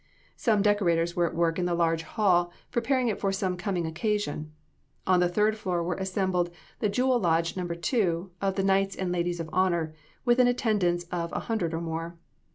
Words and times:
Some 0.35 0.63
decorators 0.63 1.15
were 1.15 1.27
at 1.27 1.35
work 1.35 1.59
in 1.59 1.65
the 1.67 1.75
large 1.75 2.01
hall, 2.01 2.51
preparing 2.71 3.07
it 3.09 3.19
for 3.19 3.31
some 3.31 3.55
coming 3.55 3.85
occasion. 3.85 4.51
On 5.05 5.19
the 5.19 5.29
third 5.29 5.55
floor 5.55 5.83
were 5.83 5.93
assembled 5.93 6.49
the 6.79 6.89
Jewel 6.89 7.19
Lodge 7.19 7.55
No. 7.55 7.67
2 7.67 8.31
of 8.41 8.55
the 8.55 8.63
Knights 8.63 8.95
and 8.95 9.11
Ladies 9.11 9.39
of 9.39 9.47
Honor, 9.53 9.93
with 10.25 10.39
an 10.39 10.47
attendance 10.47 11.03
of 11.11 11.31
a 11.33 11.41
hundred 11.41 11.71
or 11.71 11.81
more. 11.81 12.17